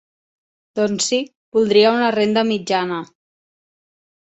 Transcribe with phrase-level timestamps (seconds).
[0.79, 1.21] Doncs sí,
[1.59, 3.03] voldria una renda mitjana.